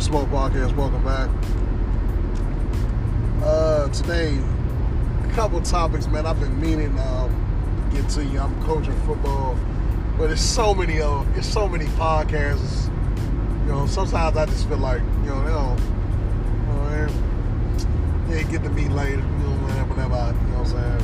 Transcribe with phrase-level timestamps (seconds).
[0.00, 0.74] Over Smoke Podcast.
[0.76, 1.28] Welcome back.
[3.44, 4.38] Uh, today,
[5.24, 6.24] a couple topics, man.
[6.24, 8.40] I've been meaning um, to get to you.
[8.40, 9.58] I'm coaching football,
[10.16, 12.88] but there's so many uh, it's so many podcasts.
[13.66, 15.78] You know, sometimes I just feel like you know they don't,
[16.68, 19.16] you know, they get to me later.
[19.16, 21.02] You know, whenever, I, you know what I'm saying.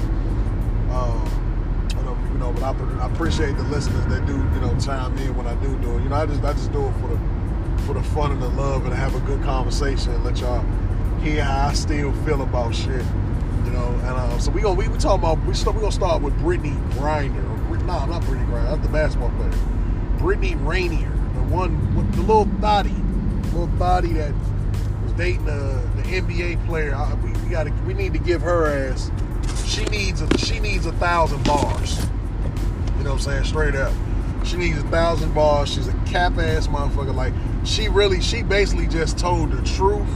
[0.90, 5.36] Um, you know, but I, I appreciate the listeners that do, you know, chime in
[5.36, 6.02] when I do do it.
[6.02, 7.35] You know, I just I just do it for the
[7.80, 10.64] for the fun and the love and have a good conversation and let y'all
[11.20, 13.04] hear how I still feel about shit.
[13.64, 15.92] You know, and uh, so we gonna we, we talking about we start, we gonna
[15.92, 17.70] start with Brittney Griner.
[17.70, 18.70] Or, no, not Brittney Griner.
[18.70, 19.52] That's the basketball player.
[20.18, 22.94] Brittany Rainier, the one with the little body,
[23.52, 24.32] little body that
[25.04, 26.94] was dating the, the NBA player.
[26.94, 29.10] I, we, we got to we need to give her ass.
[29.64, 31.98] She needs a she needs a thousand bars.
[32.98, 33.44] You know what I'm saying?
[33.44, 33.92] Straight up.
[34.44, 35.72] She needs a thousand bars.
[35.72, 37.14] She's a cap ass motherfucker.
[37.14, 37.34] Like
[37.66, 40.08] she really, she basically just told the truth.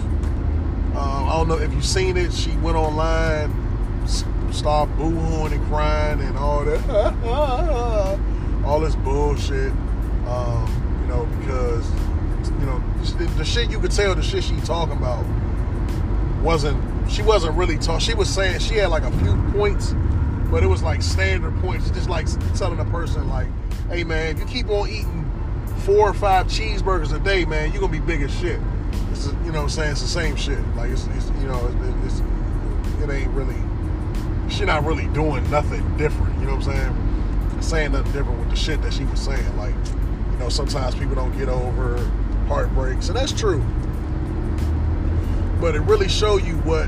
[0.95, 2.33] Uh, I don't know if you've seen it.
[2.33, 3.53] She went online,
[4.53, 6.81] started boohooing and crying and all that,
[8.65, 9.73] all this bullshit.
[10.27, 11.91] Um, you know, because
[12.61, 12.83] you know
[13.37, 15.25] the, shit you could tell the shit she talking about
[16.43, 16.81] wasn't.
[17.11, 17.99] She wasn't really talking.
[17.99, 19.95] She was saying she had like a few points,
[20.49, 21.91] but it was like standard points.
[21.91, 23.49] Just like telling a person like,
[23.89, 25.20] "Hey man, if you keep on eating."
[25.81, 28.61] Four or five cheeseburgers a day, man, you're gonna be big as shit.
[29.11, 29.93] It's, you know what I'm saying?
[29.93, 30.59] It's the same shit.
[30.77, 31.67] Like, it's, it's you know,
[32.05, 32.23] it's, it's,
[33.03, 33.57] it ain't really,
[34.49, 36.39] she not really doing nothing different.
[36.41, 37.63] You know what I'm saying?
[37.63, 39.57] Saying nothing different with the shit that she was saying.
[39.57, 39.75] Like,
[40.33, 41.99] you know, sometimes people don't get over
[42.47, 43.65] heartbreaks, and that's true.
[45.61, 46.87] But it really show you what,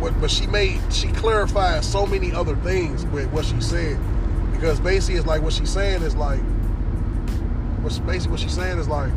[0.00, 3.98] what, but she made, she clarified so many other things with what she said.
[4.52, 6.40] Because basically, it's like what she's saying is like,
[7.86, 9.12] basically what she's saying is like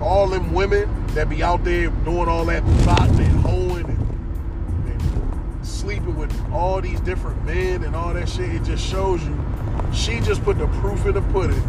[0.00, 5.66] all them women that be out there doing all that plotting and hoeing and, and,
[5.66, 9.44] sleeping with all these different men and all that shit, it just shows you
[9.92, 11.62] she just put the proof in the pudding.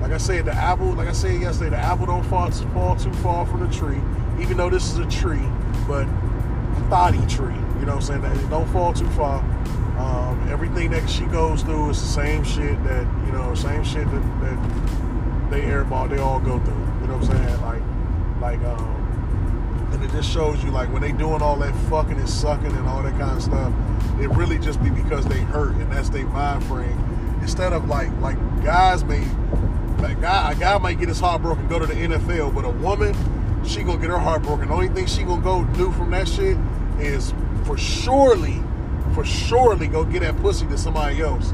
[0.00, 3.12] Like I said, the apple, like I said yesterday, the apple don't fall, fall too
[3.14, 4.00] far from the tree,
[4.40, 5.42] even though this is a tree,
[5.88, 6.04] but
[6.90, 7.54] thotty tree.
[7.78, 8.24] You know what I'm saying?
[8.24, 9.42] It don't fall too far.
[9.98, 14.10] Um, everything that she goes through is the same shit that you know, same shit
[14.10, 16.08] that, that they airball.
[16.08, 16.74] they all go through.
[17.00, 17.60] You know what I'm saying?
[18.40, 22.18] Like, like, um, and it just shows you like when they doing all that fucking
[22.18, 23.72] and sucking and all that kind of stuff,
[24.20, 26.98] it really just be because they hurt and that's their mind frame.
[27.40, 29.24] Instead of like, like guys may,
[29.98, 32.70] like guy, a guy might get his heart broken, go to the NFL, but a
[32.70, 33.14] woman,
[33.64, 34.68] she gonna get her heart broken.
[34.68, 36.56] The only thing she gonna go do from that shit
[36.98, 37.32] is
[37.64, 38.62] for surely
[39.14, 41.52] for surely go get that pussy to somebody else.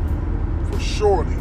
[0.71, 1.34] For surely.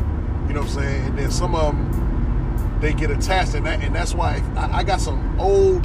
[0.47, 1.05] You know what I'm saying?
[1.05, 3.53] And then some of them, they get attached.
[3.53, 5.83] And, that, and that's why I, I got some old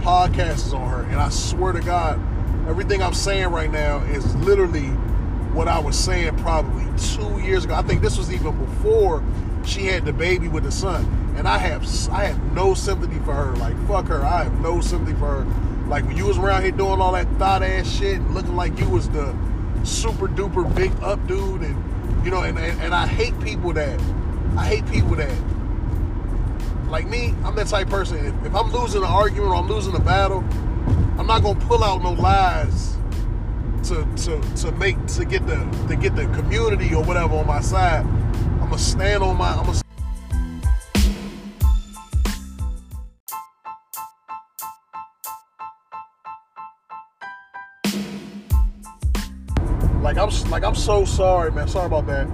[0.00, 1.02] podcasts on her.
[1.04, 2.20] And I swear to God,
[2.68, 4.88] everything I'm saying right now is literally
[5.52, 7.74] what I was saying probably two years ago.
[7.74, 9.24] I think this was even before
[9.64, 11.04] she had the baby with the son.
[11.36, 13.56] And I have I have no sympathy for her.
[13.56, 14.24] Like fuck her.
[14.24, 15.65] I have no sympathy for her.
[15.88, 18.88] Like when you was around here doing all that thought ass shit, looking like you
[18.88, 19.36] was the
[19.84, 24.00] super duper big up dude, and you know, and, and, and I hate people that
[24.56, 25.32] I hate people that
[26.88, 27.34] like me.
[27.44, 28.24] I'm that type person.
[28.24, 30.44] If, if I'm losing an argument or I'm losing a battle,
[31.18, 32.96] I'm not gonna pull out no lies
[33.84, 35.56] to to to make to get the
[35.88, 38.04] to get the community or whatever on my side.
[38.04, 39.50] I'm gonna stand on my.
[39.50, 39.80] I'm gonna
[50.50, 51.68] Like I'm so sorry, man.
[51.68, 52.26] Sorry about that.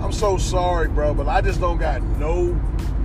[0.00, 2.58] I'm so sorry, bro, but I just don't got no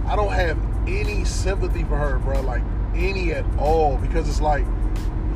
[0.05, 2.41] I don't have any sympathy for her, bro.
[2.41, 2.61] Like
[2.93, 4.65] any at all because it's like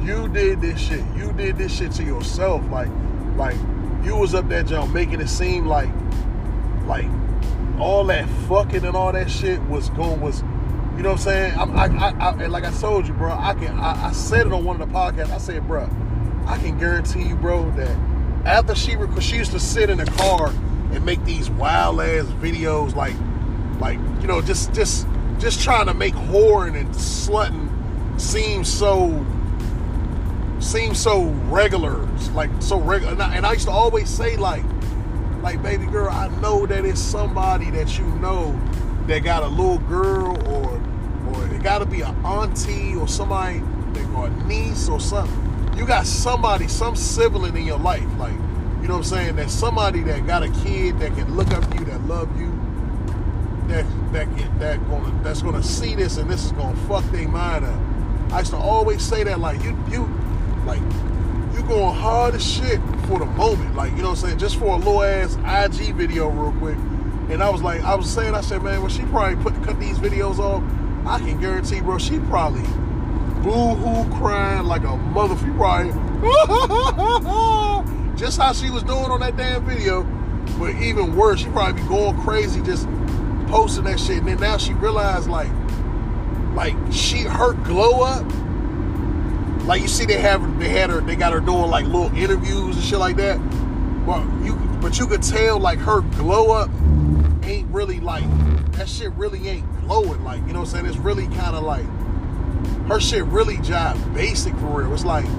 [0.02, 1.04] you did this shit.
[1.16, 2.64] You did this shit to yourself.
[2.70, 2.90] Like
[3.36, 3.58] like
[4.04, 5.90] you was up there, John, making it seem like
[6.86, 7.10] like
[7.80, 10.44] all that fucking and all that shit was going was
[10.96, 11.60] you know what I'm saying?
[11.60, 13.32] I'm, I, I, I, and like I told you, bro.
[13.32, 13.78] I can.
[13.78, 15.30] I, I said it on one of the podcasts.
[15.30, 15.88] I said, bro,
[16.48, 17.96] I can guarantee you, bro, that
[18.48, 20.48] after she she used to sit in the car
[20.94, 23.16] and make these wild ass videos like
[23.82, 25.06] like you know just just
[25.38, 27.70] just trying to make whoring and slutting
[28.20, 29.26] seem so
[30.60, 31.98] seem so regular
[32.34, 34.64] like so regular and I, and I used to always say like
[35.42, 38.58] like baby girl I know that it's somebody that you know
[39.08, 40.82] that got a little girl or
[41.34, 43.60] or it got to be an auntie or somebody
[43.94, 45.47] got a niece or something
[45.78, 48.34] you got somebody, some sibling in your life, like,
[48.82, 49.36] you know what I'm saying?
[49.36, 52.52] That somebody that got a kid that can look up to you, that love you,
[53.68, 57.28] that that get that gonna that's gonna see this and this is gonna fuck their
[57.28, 57.80] mind up.
[58.32, 60.06] I used to always say that like you you
[60.66, 60.80] like
[61.54, 64.58] you going hard as shit for the moment, like you know what I'm saying, just
[64.58, 66.78] for a little ass IG video real quick.
[67.30, 69.78] And I was like, I was saying, I said, man, when she probably put cut
[69.82, 70.64] these videos off,
[71.06, 72.64] I can guarantee, bro, she probably
[73.44, 75.38] boo-hoo crying like a mother.
[75.38, 75.92] She probably
[78.18, 80.04] just how she was doing on that damn video,
[80.60, 82.88] but even worse, she probably be going crazy just
[83.48, 84.18] posting that shit.
[84.18, 85.50] And then now she realized like,
[86.54, 88.26] like she her glow up.
[89.66, 92.76] Like you see, they have they had her, they got her doing like little interviews
[92.76, 93.38] and shit like that.
[94.06, 96.70] Well, you but you could tell like her glow up
[97.44, 98.26] ain't really like
[98.74, 101.64] that shit really ain't glowing like you know what I'm saying it's really kind of
[101.64, 101.86] like
[102.88, 104.94] her shit really jive basic for real.
[104.94, 105.32] It's like you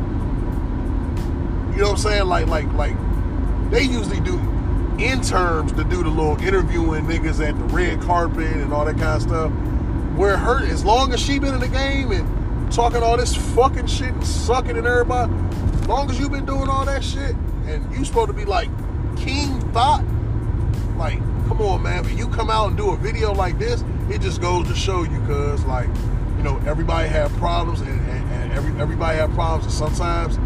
[1.83, 2.27] know what I'm saying?
[2.27, 2.97] Like like like
[3.71, 4.39] they usually do
[4.99, 9.17] interns to do the little interviewing niggas at the red carpet and all that kind
[9.17, 9.53] of stuff.
[10.17, 13.87] Where her as long as she been in the game and talking all this fucking
[13.87, 15.33] shit and sucking at everybody
[15.75, 17.35] as long as you been doing all that shit
[17.67, 18.69] and you supposed to be like
[19.17, 20.05] king thought
[20.97, 22.03] like come on, man.
[22.03, 25.03] But you come out and do a video like this, it just goes to show
[25.03, 25.89] you, cuz, like,
[26.39, 29.65] you know, everybody have problems and, and, and every, everybody have problems.
[29.65, 30.37] And sometimes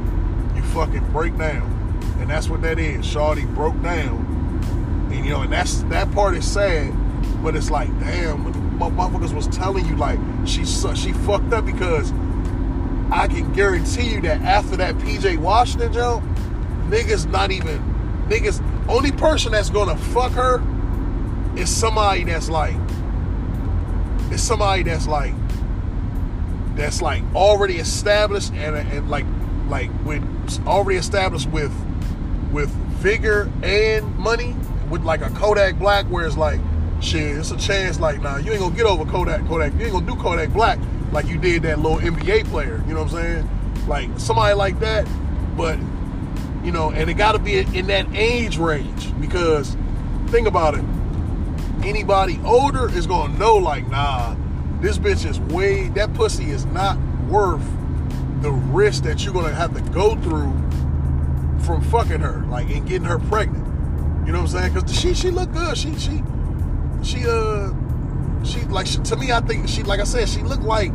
[0.57, 1.71] you fucking break down.
[2.19, 3.05] And that's what that is.
[3.07, 5.11] Shawty broke down.
[5.13, 6.93] And, you know, and that's that part is sad.
[7.43, 12.11] But it's like, damn, what motherfuckers was telling you, like, she, she fucked up because
[13.11, 16.23] I can guarantee you that after that PJ Washington joke,
[16.89, 17.79] niggas not even,
[18.29, 20.63] niggas, only person that's gonna fuck her
[21.57, 22.75] is somebody that's like
[24.33, 25.35] it's somebody that's like
[26.77, 29.27] that's like already established and, and like
[29.69, 30.23] like with
[30.67, 31.73] already established with
[32.53, 32.69] with
[33.01, 34.55] vigor and money
[34.91, 36.61] with like a Kodak Black where it's like
[37.01, 39.93] shit it's a chance like nah you ain't gonna get over Kodak Kodak you ain't
[39.93, 40.79] gonna do Kodak Black
[41.13, 43.87] like you did that little NBA player you know what I'm saying?
[43.89, 45.07] Like somebody like that
[45.57, 45.79] but
[46.65, 49.77] you know and it got to be in that age range because
[50.29, 50.85] think about it
[51.85, 54.35] anybody older is gonna know like, nah,
[54.83, 56.99] this bitch is way that pussy is not
[57.29, 57.65] worth
[58.43, 60.53] the risk that you're gonna have to go through
[61.65, 63.65] from fucking her, like and getting her pregnant.
[64.27, 64.75] You know what I'm saying?
[64.75, 65.77] Cause she she looked good.
[65.79, 66.23] She she
[67.03, 67.73] she uh
[68.45, 70.93] she like she, to me I think she like I said she looked like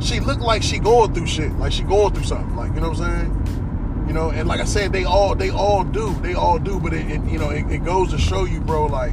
[0.00, 2.90] she looked like she going through shit, like she going through something, like you know
[2.90, 4.06] what I'm saying?
[4.08, 6.92] You know, and like I said, they all they all do, they all do, but
[6.92, 9.12] it, it you know it, it goes to show you, bro, like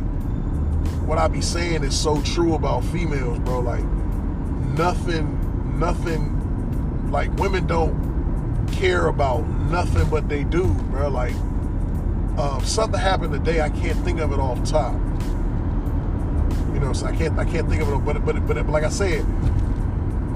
[1.10, 3.62] what I be saying is so true about females, bro.
[3.62, 3.84] Like
[4.78, 7.10] nothing, nothing.
[7.12, 11.10] Like women don't care about nothing, but they do, bro.
[11.10, 11.34] Like
[12.38, 13.60] um, something happened today.
[13.60, 14.94] I can't think of it off top.
[16.74, 18.06] You know, so I can't, I can't think of it.
[18.06, 19.26] But, but, but, but like I said,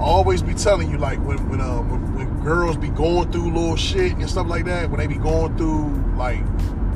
[0.00, 3.76] always be telling you, like when, when, um, when, when girls be going through little
[3.76, 5.86] shit and stuff like that, when they be going through
[6.16, 6.42] like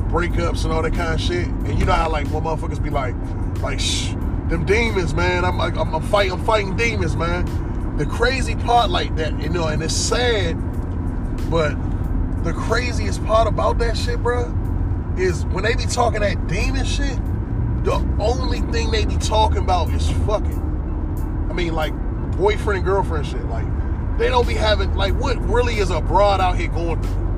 [0.09, 2.89] breakups and all that kind of shit, and you know how like when motherfuckers be
[2.89, 3.15] like,
[3.61, 4.13] like, shh,
[4.49, 5.45] them demons, man.
[5.45, 7.45] I'm like, I'm, I'm fighting, I'm fighting demons, man.
[7.97, 10.55] The crazy part, like that, you know, and it's sad,
[11.49, 11.75] but
[12.43, 14.45] the craziest part about that shit, bro,
[15.17, 17.17] is when they be talking that demon shit.
[17.83, 21.47] The only thing they be talking about is fucking.
[21.49, 21.93] I mean, like
[22.37, 23.45] boyfriend and girlfriend shit.
[23.45, 23.65] Like
[24.17, 27.28] they don't be having like what really is a broad out here going through.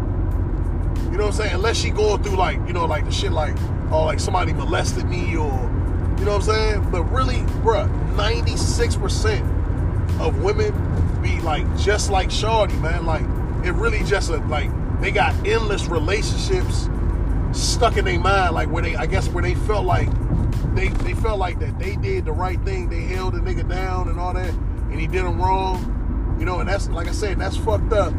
[1.11, 1.53] You know what I'm saying?
[1.55, 3.55] Unless she going through like you know like the shit like
[3.91, 5.69] oh like somebody molested me or
[6.21, 6.91] you know what I'm saying?
[6.91, 9.41] But really, bruh, 96%
[10.21, 10.71] of women
[11.21, 13.07] be like just like Shorty, man.
[13.07, 13.23] Like
[13.65, 14.69] it really just a, like
[15.01, 16.87] they got endless relationships
[17.53, 20.09] stuck in their mind, like where they I guess where they felt like
[20.75, 24.07] they they felt like that they did the right thing, they held the nigga down
[24.07, 24.53] and all that,
[24.91, 26.37] and he did them wrong.
[26.39, 28.13] You know, and that's like I said, that's fucked up.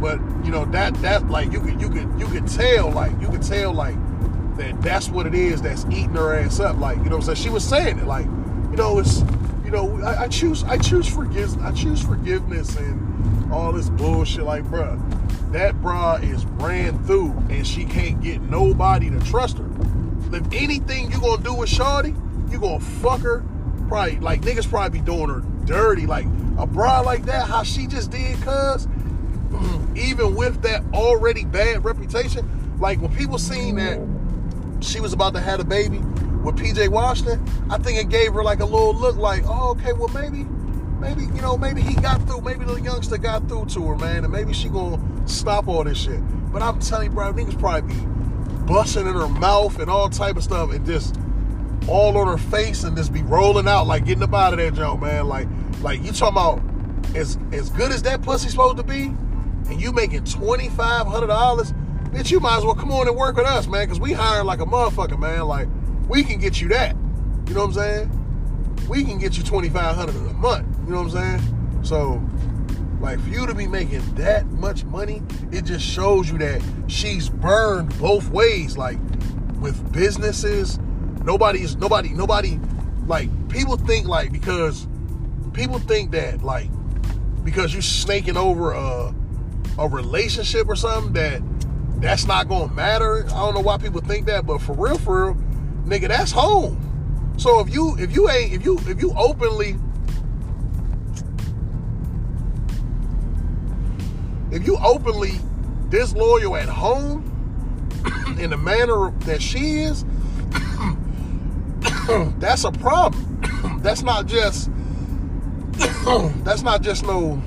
[0.00, 3.28] But you know that that like you could you could you could tell like you
[3.28, 3.96] could tell like
[4.56, 6.78] that that's what it is that's eating her ass up.
[6.78, 7.44] Like, you know what I'm saying?
[7.44, 9.20] She was saying it, like, you know, it's
[9.64, 14.44] you know, I, I choose I choose forgiveness I choose forgiveness and all this bullshit.
[14.44, 14.98] Like, bruh,
[15.52, 19.68] that bra is ran through and she can't get nobody to trust her.
[20.32, 22.14] If anything you gonna do with Shawty,
[22.52, 23.44] you gonna fuck her.
[23.88, 26.06] Probably like niggas probably be doing her dirty.
[26.06, 26.26] Like
[26.58, 28.86] a bra like that, how she just did, cuz
[30.00, 34.00] even with that already bad reputation, like when people seen that
[34.82, 38.42] she was about to have a baby with PJ Washington, I think it gave her
[38.42, 40.44] like a little look like, oh, okay, well maybe,
[40.98, 44.24] maybe, you know, maybe he got through, maybe the youngster got through to her, man,
[44.24, 46.20] and maybe she gonna stop all this shit.
[46.52, 48.00] But I'm telling you, bro, niggas probably be
[48.66, 51.16] busting in her mouth and all type of stuff and just
[51.88, 54.74] all on her face and just be rolling out, like getting up out of that
[54.74, 55.28] junk, man.
[55.28, 55.48] Like,
[55.82, 56.62] like you talking about
[57.16, 59.12] as as good as that pussy supposed to be,
[59.68, 61.72] and you making twenty five hundred dollars,
[62.10, 64.46] bitch, you might as well come on and work with us, man, because we hiring
[64.46, 65.46] like a motherfucker, man.
[65.46, 65.68] Like,
[66.08, 66.96] we can get you that.
[67.46, 68.86] You know what I'm saying?
[68.88, 70.66] We can get you twenty five hundred a month.
[70.84, 71.82] You know what I'm saying?
[71.84, 72.22] So,
[73.00, 77.28] like, for you to be making that much money, it just shows you that she's
[77.28, 78.76] burned both ways.
[78.76, 78.98] Like,
[79.60, 80.78] with businesses,
[81.24, 82.58] nobody's nobody nobody
[83.06, 84.86] like people think like because
[85.52, 86.70] people think that like
[87.44, 89.14] because you're snaking over a
[89.80, 91.42] a relationship or something that
[92.00, 93.24] that's not gonna matter.
[93.26, 95.34] I don't know why people think that, but for real, for real,
[95.84, 97.34] nigga, that's home.
[97.38, 99.76] So if you if you ain't if you if you openly
[104.50, 105.40] if you openly
[105.88, 107.26] disloyal at home
[108.38, 110.04] in the manner that she is,
[112.38, 113.40] that's a problem.
[113.82, 114.70] that's not just
[116.44, 117.40] that's not just no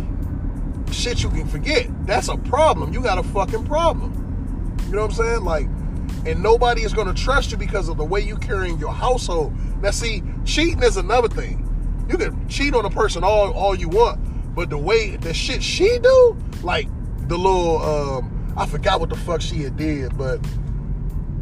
[0.93, 1.88] shit you can forget.
[2.05, 2.93] That's a problem.
[2.93, 4.12] You got a fucking problem.
[4.88, 5.43] You know what I'm saying?
[5.43, 5.67] Like,
[6.25, 9.53] and nobody is gonna trust you because of the way you carrying your household.
[9.81, 11.59] Now, see, cheating is another thing.
[12.09, 15.63] You can cheat on a person all all you want, but the way the shit
[15.63, 16.88] she do, like
[17.27, 20.39] the little um, I forgot what the fuck she had did, but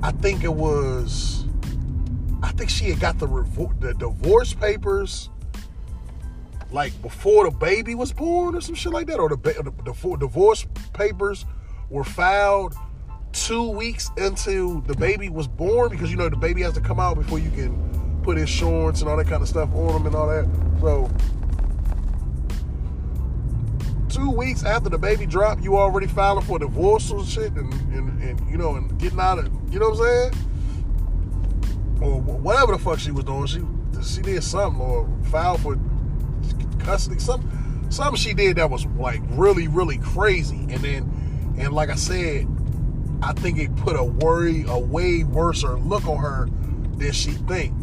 [0.02, 1.46] I think it was
[2.44, 5.30] I think she had got the revo- the divorce papers
[6.72, 10.18] like before the baby was born or some shit like that, or the, the, the
[10.18, 11.46] divorce papers
[11.90, 12.74] were filed
[13.34, 17.00] two weeks into the baby was born because you know the baby has to come
[17.00, 20.16] out before you can put insurance and all that kind of stuff on them and
[20.16, 20.48] all that.
[20.82, 21.10] So
[24.10, 28.22] two weeks after the baby dropped, you already filing for divorce or shit and, and,
[28.22, 30.48] and you know and getting out of you know what I'm saying?
[32.02, 33.46] Or whatever the fuck she was doing.
[33.46, 33.62] She
[34.04, 35.78] she did something or filed for
[36.82, 37.20] custody.
[37.20, 40.68] Some something she did that was like really, really crazy.
[40.70, 42.48] And then and like I said,
[43.22, 46.48] I think it put a worry, a way worse look on her
[46.98, 47.76] than she think.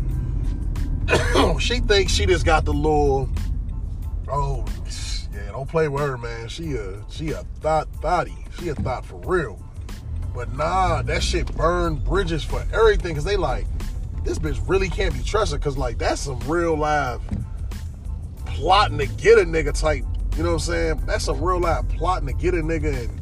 [1.61, 3.29] she thinks she just got the little
[4.31, 4.65] oh
[5.33, 6.49] yeah, don't play with her, man.
[6.49, 8.37] She a she a thought thotty.
[8.59, 9.63] She a thought for real.
[10.35, 13.67] But nah, that shit burned bridges for everything because they like
[14.25, 17.21] this bitch really can't be trusted because like that's some real live
[18.59, 20.05] plotting to get a nigga type.
[20.37, 21.03] You know what I'm saying?
[21.07, 23.21] That's some real life plotting to get a nigga and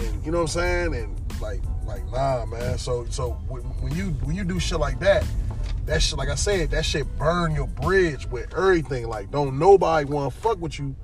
[0.00, 0.94] and you know what I'm saying?
[0.94, 2.76] And like like nah, man.
[2.76, 5.24] So so when you when you do shit like that,
[5.86, 9.08] that shit like I said, that shit burn your bridge with everything.
[9.08, 10.96] Like don't nobody want to fuck with you.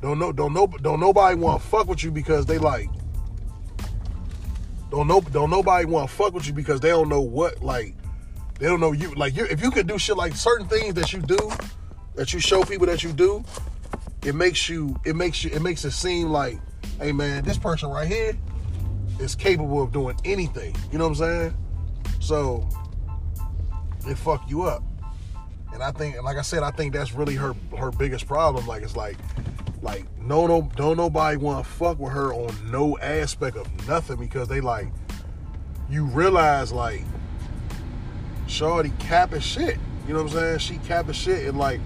[0.00, 2.88] Don't know don't know don't nobody want to fuck with you because they like
[4.90, 7.94] don't know don't nobody want to fuck with you because they don't know what like
[8.58, 11.12] they don't know you like you if you could do shit like certain things that
[11.12, 11.38] you do
[12.18, 13.44] that you show people that you do,
[14.24, 16.58] it makes you it makes you it makes it seem like,
[17.00, 18.36] hey man, this person right here
[19.20, 20.74] is capable of doing anything.
[20.90, 21.56] You know what I'm saying?
[22.18, 22.68] So
[24.04, 24.82] it fuck you up.
[25.72, 28.66] And I think, like I said, I think that's really her her biggest problem.
[28.66, 29.16] Like it's like,
[29.80, 34.16] like no no don't nobody want to fuck with her on no aspect of nothing
[34.16, 34.88] because they like,
[35.88, 37.04] you realize like,
[38.48, 39.78] Shorty cap as shit.
[40.08, 40.58] You know what I'm saying?
[40.58, 41.80] She cap as shit and like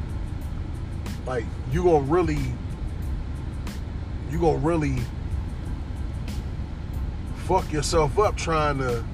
[1.26, 2.38] like you gonna really
[4.30, 4.96] you gonna really
[7.46, 9.04] fuck yourself up trying to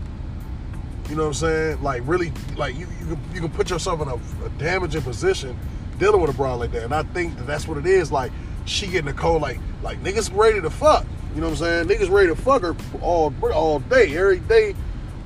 [1.08, 1.82] you know what I'm saying?
[1.82, 5.58] Like really like you you can, you can put yourself in a, a damaging position
[5.98, 6.84] dealing with a broad like that.
[6.84, 8.12] And I think that that's what it is.
[8.12, 8.30] Like
[8.66, 11.06] she getting a call like like niggas ready to fuck.
[11.34, 11.98] You know what I'm saying?
[11.98, 14.74] Niggas ready to fuck her all all day, every day,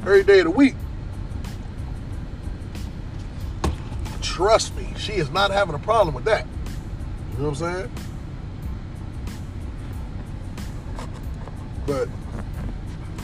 [0.01, 0.75] every day of the week.
[4.21, 6.47] Trust me, she is not having a problem with that.
[7.33, 7.91] You know what I'm saying?
[11.87, 12.09] But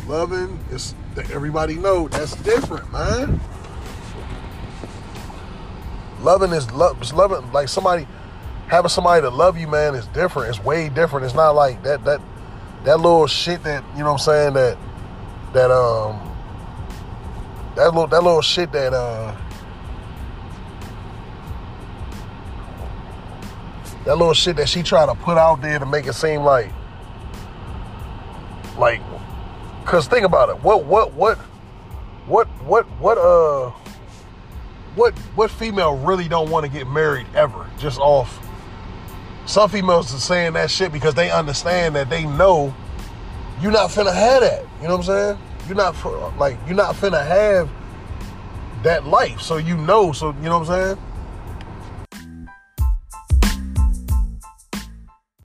[0.06, 3.40] loving is that everybody know that's different, man.
[6.20, 8.06] Loving is love loving like somebody
[8.66, 10.48] having somebody to love you, man, is different.
[10.48, 11.24] It's way different.
[11.24, 12.20] It's not like that that
[12.84, 14.78] that little shit that, you know what I'm saying, that
[15.52, 16.20] that um
[17.76, 19.36] that little that little shit that uh
[24.08, 26.72] that little shit that she tried to put out there to make it seem like
[28.78, 29.02] like
[29.84, 31.36] cause think about it what what what
[32.26, 33.68] what what what uh
[34.94, 38.42] what what female really don't want to get married ever just off
[39.44, 42.74] some females are saying that shit because they understand that they know
[43.60, 45.94] you're not finna have that you know what i'm saying you're not
[46.38, 47.68] like you're not finna have
[48.82, 49.40] that life.
[49.40, 51.07] So you know, so you know what I'm saying?